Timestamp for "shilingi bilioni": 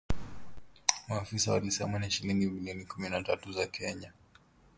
2.11-2.85